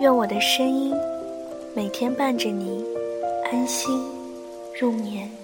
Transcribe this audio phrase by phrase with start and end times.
[0.00, 0.94] 愿我的声音
[1.76, 2.82] 每天伴着你
[3.52, 4.02] 安心
[4.80, 5.39] 入眠。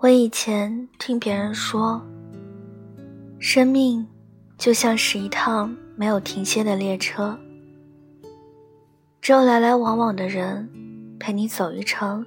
[0.00, 2.00] 我以前听别人说，
[3.40, 4.06] 生命
[4.56, 7.36] 就像是一趟没有停歇的列车，
[9.20, 10.70] 只有来来往往的人
[11.18, 12.24] 陪你走一程，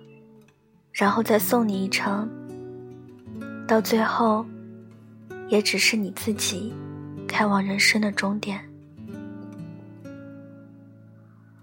[0.91, 2.29] 然后再送你一程，
[3.65, 4.45] 到最后，
[5.47, 6.73] 也只是你自己
[7.25, 8.59] 开往人生的终点。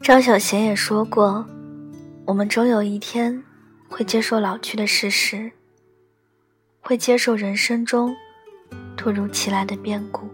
[0.00, 1.44] 张小娴也说过，
[2.24, 3.44] 我们终有一天
[3.90, 5.52] 会接受老去的事实。
[6.80, 8.14] 会接受人生中
[8.96, 10.28] 突如其来的变故。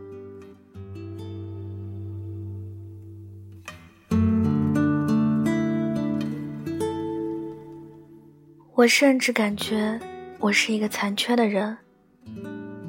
[8.76, 9.98] 我甚至感觉
[10.38, 11.76] 我是一个残缺的人，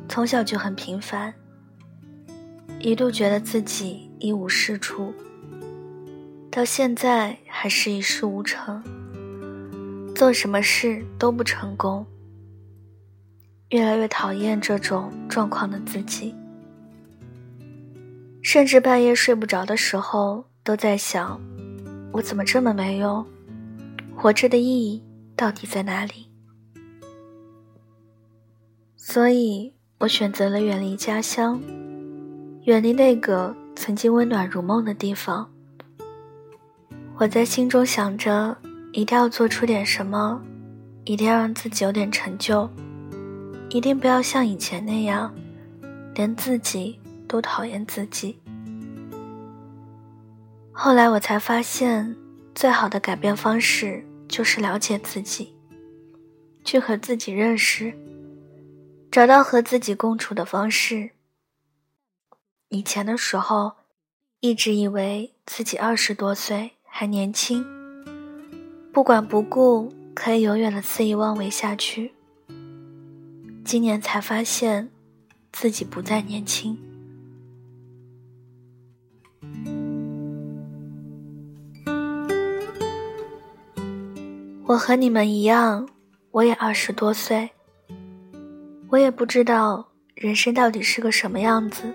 [0.10, 1.34] 从小就很平凡，
[2.80, 5.14] 一度觉得自己一无是处，
[6.52, 8.84] 到现在还是一事无成，
[10.16, 12.06] 做什么事都不成功。
[13.75, 16.34] 越来越讨厌这种状况的自己，
[18.41, 21.38] 甚至半夜睡不着的时候都在想：
[22.14, 23.25] 我怎么这么没用？
[24.16, 25.03] 活着的意义
[25.35, 26.30] 到底在哪里？
[28.96, 31.62] 所以我选择了远离家乡，
[32.64, 35.52] 远离那个曾经温暖如梦的地方。
[37.18, 38.56] 我在心中想着，
[38.94, 40.41] 一定要做出点什么，
[41.03, 42.69] 一定要让自己有点成就。
[43.75, 45.36] 一定不要像以前那样，
[46.13, 46.97] 连自己
[47.28, 48.40] 都讨厌自己。
[50.72, 52.16] 后来我才发现，
[52.56, 55.53] 最好的改变方式就是了解自己，
[56.64, 57.94] 去和自己认识，
[59.12, 61.09] 找到和自己共处的方式。
[62.69, 63.74] 以前的时候，
[64.40, 67.66] 一直以为自己二十多岁还年轻，
[68.94, 72.15] 不管不顾，可以永远的肆意妄为下去。
[73.66, 74.88] 今年才发现，
[75.52, 76.78] 自己不再年轻。
[84.68, 85.90] 我和你们一样，
[86.30, 87.50] 我也二十多岁。
[88.90, 89.84] 我也不知道
[90.14, 91.92] 人生到底是个什么样子，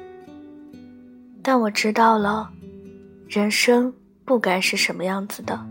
[1.41, 2.51] 但我知道了，
[3.29, 3.95] 人生
[4.25, 5.65] 不该是什么样子的。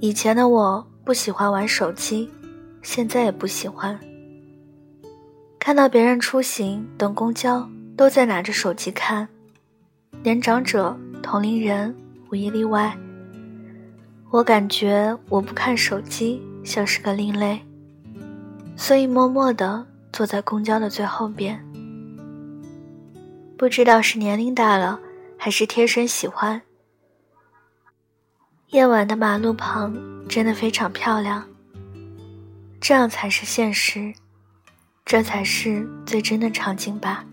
[0.00, 2.30] 以前的我不喜欢玩手机，
[2.82, 3.98] 现在也不喜欢。
[5.66, 9.28] 看到别人出行等公交都在拿着手机看，
[10.22, 11.92] 年长者、同龄人
[12.30, 12.96] 无一例外。
[14.30, 17.60] 我感觉我不看手机像是个另类，
[18.76, 21.60] 所以默默地坐在公交的最后边。
[23.58, 25.00] 不知道是年龄大了，
[25.36, 26.62] 还是天生喜欢。
[28.68, 29.92] 夜晚的马路旁
[30.28, 31.42] 真的非常漂亮，
[32.80, 34.14] 这样才是现实。
[35.06, 37.24] 这才是最真的场景吧。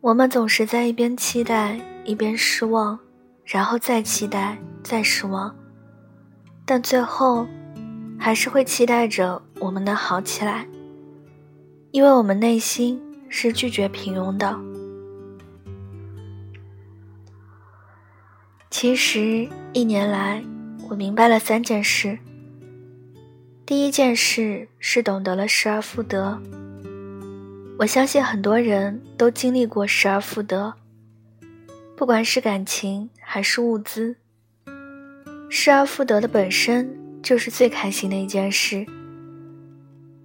[0.00, 2.98] 我们总是在一边期待，一边失望，
[3.44, 5.54] 然后再期待，再失望，
[6.64, 7.46] 但最后，
[8.18, 10.66] 还是会期待着我们能好起来，
[11.90, 12.98] 因为我们内心
[13.28, 14.58] 是拒绝平庸的。
[18.70, 20.42] 其实一年来，
[20.88, 22.18] 我明白了三件事。
[23.66, 26.38] 第一件事是懂得了失而复得。
[27.78, 30.74] 我相信很多人都经历过失而复得，
[31.96, 34.16] 不管是感情还是物资，
[35.48, 38.84] 失而复得的本身就是最开心的一件事。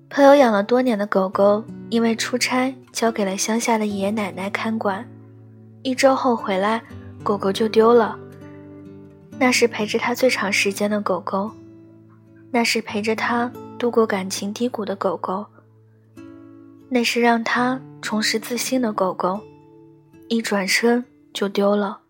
[0.09, 5.07] 朋友养了多年的狗狗，因为出差交给了乡下的爷爷奶奶看管，
[5.81, 6.81] 一周后回来，
[7.23, 8.19] 狗狗就丢了。
[9.39, 11.49] 那是陪着他最长时间的狗狗，
[12.51, 15.45] 那是陪着他度过感情低谷的狗狗，
[16.89, 19.39] 那是让他重拾自信的狗狗，
[20.27, 21.03] 一转身
[21.33, 22.01] 就丢了。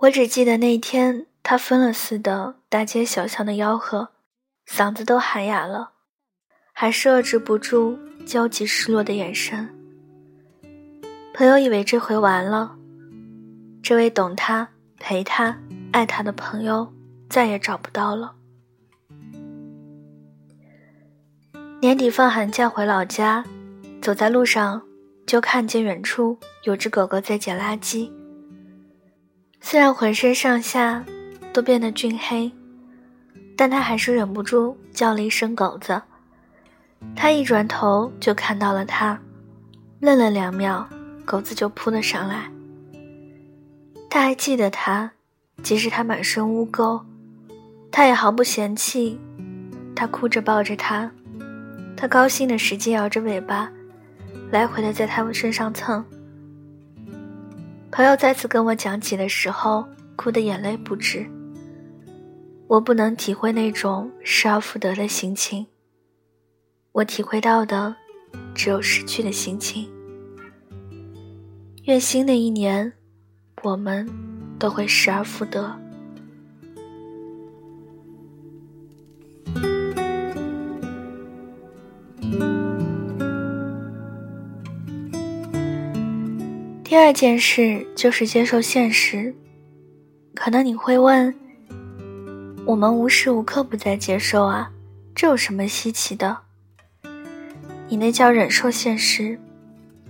[0.00, 4.10] 我只记得那天，他疯了似的大街小巷的吆喝。
[4.66, 5.90] 嗓子都喊哑了，
[6.72, 9.68] 还是遏制不住焦急失落的眼神。
[11.34, 12.74] 朋友以为这回完了，
[13.82, 14.66] 这位懂他、
[14.98, 15.58] 陪他、
[15.92, 16.90] 爱他的朋友
[17.34, 18.36] 再也找不到了。
[21.80, 23.44] 年底放寒假回老家，
[24.00, 24.80] 走在路上
[25.26, 28.08] 就看见远处有只狗狗在捡垃圾。
[29.60, 31.04] 虽然浑身上下
[31.52, 32.52] 都变得俊黑。
[33.56, 36.00] 但他还是忍不住叫了一声“狗子”。
[37.14, 39.20] 他一转头就看到了他，
[40.00, 40.88] 愣了两秒，
[41.24, 42.48] 狗子就扑了上来。
[44.08, 45.12] 他还记得他，
[45.62, 47.00] 即使他满身污垢，
[47.96, 49.16] 他也毫不嫌弃。
[49.94, 51.08] 他哭着抱着他，
[51.96, 53.70] 他高兴的使劲摇着尾巴，
[54.50, 56.04] 来回的在他们身上蹭。
[57.92, 59.86] 朋友再次跟我讲起的时候，
[60.16, 61.24] 哭得眼泪不止。
[62.66, 65.64] 我不能体会那种失而复得的心情，
[66.90, 67.94] 我体会到的
[68.56, 69.88] 只有失去的心情。
[71.84, 72.92] 愿新的一年，
[73.62, 74.04] 我们
[74.58, 75.83] 都会失而复得。
[86.94, 89.34] 第二件事就是接受现实，
[90.32, 91.34] 可能你会问。
[92.64, 94.70] 我们无时无刻不在接受啊，
[95.12, 96.38] 这有什么稀奇的？
[97.88, 99.36] 你那叫忍受现实，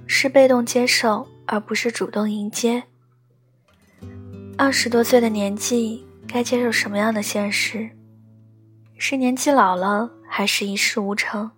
[0.07, 2.83] 是被动接受，而不是主动迎接。
[4.59, 7.89] 二十多岁的年纪，该接受什么样的现实？
[8.99, 11.51] 是年纪老了，还是一事无成？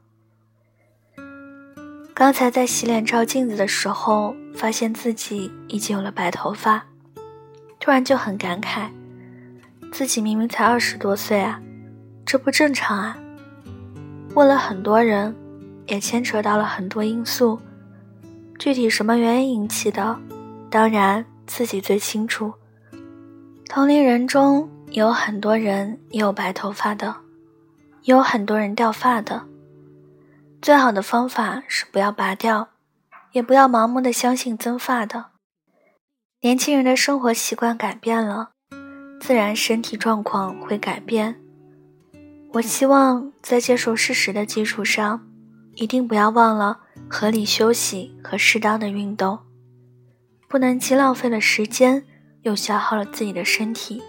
[2.19, 6.83] 刚才在洗脸照镜子的时候，发现自己已经有了白头发，
[7.79, 8.89] 突然就很感慨。
[9.93, 11.61] 自己明明才二十多岁啊，
[12.25, 13.19] 这不正常啊！
[14.35, 15.37] 问了很多人，
[15.89, 17.61] 也牵扯到了很多因素，
[18.59, 20.19] 具体什么原因引起的，
[20.71, 22.51] 当然自己最清楚。
[23.69, 27.15] 同龄人中有很多人也有白头发的，
[28.05, 29.43] 也有很多人掉发的。
[30.61, 32.71] 最好的方法是不要拔掉，
[33.33, 35.27] 也不要盲目的相信增发的。
[36.41, 38.51] 年轻人的生活习惯改变了。
[39.19, 41.41] 自然身体状况会改变。
[42.53, 45.27] 我希望在接受事实的基础上，
[45.75, 49.39] 一定不要忘了合理休息和适当的运动，
[50.49, 52.05] 不能既浪费了时间，
[52.43, 54.03] 又消耗了自己的身体。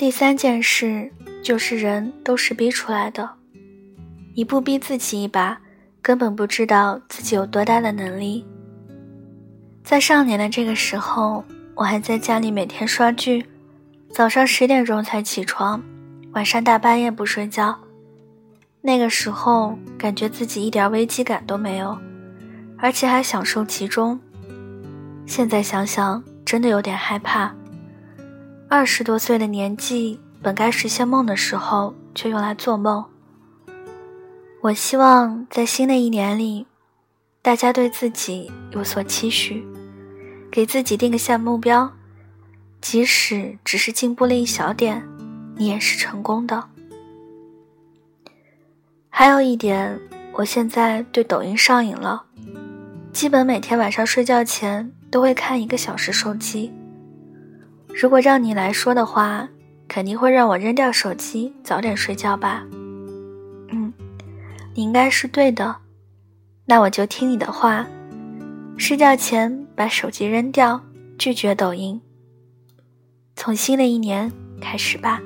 [0.00, 3.32] 第三件事就是人都是逼出来的，
[4.34, 5.60] 你不逼自己一把。
[6.00, 8.46] 根本不知道自己有多大的能力。
[9.84, 13.44] 在上年的这个时候，我还在家里每天刷剧，
[14.08, 15.82] 早上十点钟才起床，
[16.32, 17.78] 晚上大半夜不睡觉。
[18.80, 21.98] 那个时候，感觉自己一点危机感都没有，
[22.78, 24.18] 而且还享受其中。
[25.26, 27.54] 现在想想，真的有点害怕。
[28.72, 33.04] 二十多岁的年纪，本该实现梦的时候，却用来做梦。
[34.60, 36.68] 我希望在新的一年里，
[37.42, 39.66] 大家对自己有所期许，
[40.52, 41.90] 给自己定个下目标，
[42.80, 45.04] 即使只是进步了一小点，
[45.56, 46.68] 你也是成功的。
[49.08, 50.00] 还有一点，
[50.34, 52.22] 我现在对抖音上瘾了，
[53.12, 56.72] 基本每天晚上睡觉前都会看一个小时手机。
[58.00, 59.46] 如果让你来说的话，
[59.86, 62.64] 肯定会让我扔掉手机，早点睡觉吧。
[63.68, 63.92] 嗯
[64.74, 65.76] 你应该是对的，
[66.64, 67.86] 那我就听你的话，
[68.78, 70.80] 睡觉前把手机扔掉，
[71.18, 72.00] 拒绝抖音。
[73.36, 75.20] 从新的一年开始吧。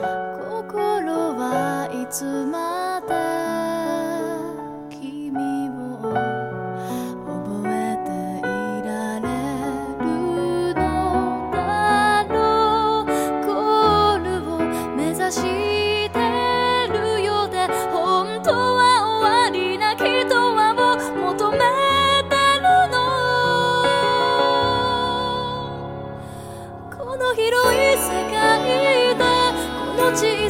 [0.00, 3.12] 心はいつまで
[4.96, 6.00] 君を
[7.26, 7.70] 覚え
[8.06, 8.08] て
[8.40, 8.42] い
[8.88, 9.26] られ
[10.00, 10.04] る
[10.74, 10.80] の
[11.52, 11.56] だ
[12.24, 12.32] ろ
[13.02, 13.06] う。
[13.44, 14.56] ゴールを
[14.96, 15.36] 目指し
[16.10, 16.16] て
[16.88, 17.54] るようで
[17.92, 18.80] 本当は
[19.20, 20.04] 終わりな人
[20.56, 20.96] はもう
[21.34, 22.96] 求めてるの。
[26.96, 28.91] この広い世界
[30.20, 30.48] Chỉ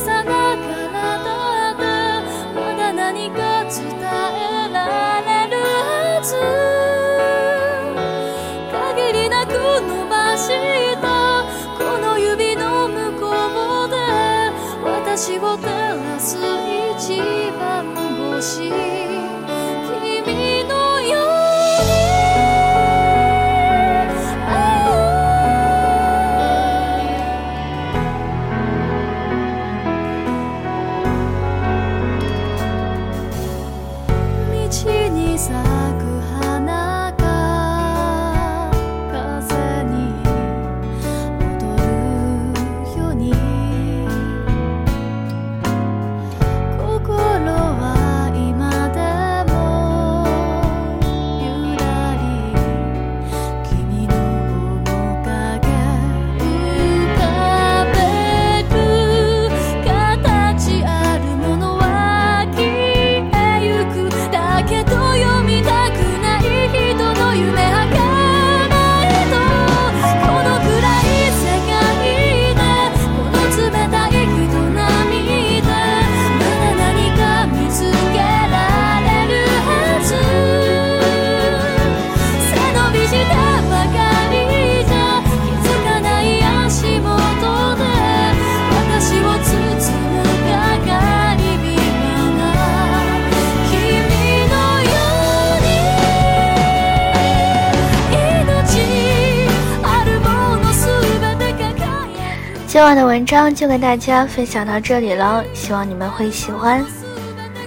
[102.82, 106.84] 今晚的文章就跟大家分享到这里了，希望你们会喜欢。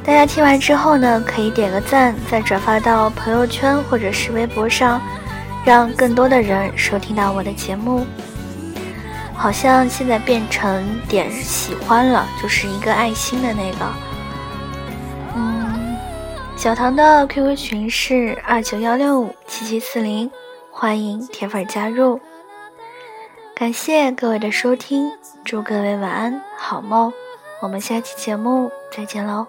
[0.03, 5.01] 大家听完之后呢，可以点个赞，再转发到朋友圈或者是微博上，
[5.63, 8.05] 让更多的人收听到我的节目。
[9.34, 13.86] 好像现在变成点喜欢了，就是一个爱心的那个。
[15.34, 15.95] 嗯，
[16.57, 20.29] 小唐的 QQ 群是二九幺六五七七四零，
[20.69, 22.19] 欢迎铁粉加入。
[23.55, 25.09] 感谢各位的收听
[25.45, 27.13] 祝各位晚安好梦。
[27.62, 29.47] 我们下期节目再见喽。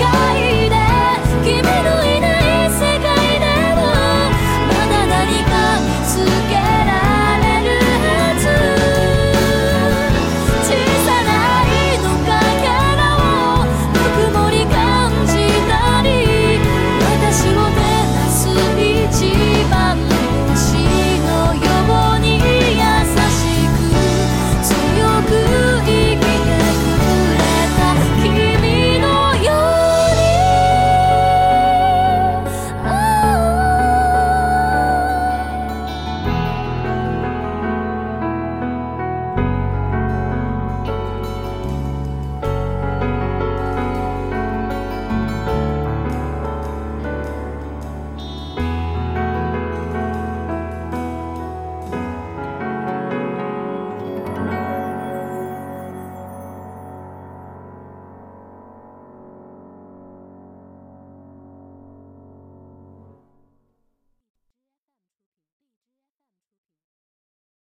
[0.00, 0.53] ka